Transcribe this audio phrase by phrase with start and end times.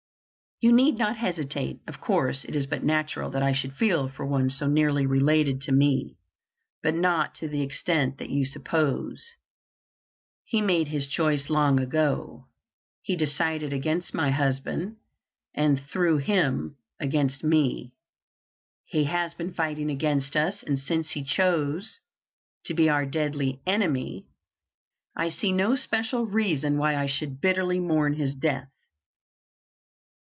[0.63, 1.79] "You need not hesitate.
[1.87, 5.59] Of course, it is but natural that I should feel for one so nearly related
[5.61, 6.17] to me,
[6.83, 9.27] but not to the extent that you suppose.
[10.45, 12.45] He made his choice long ago.
[13.01, 14.97] He decided against my husband,
[15.55, 17.95] and through him against me.
[18.85, 22.01] He has been fighting against us; and since he chose
[22.65, 24.27] to be our deadly enemy,
[25.15, 28.67] I see no special reason why I should bitterly mourn his death."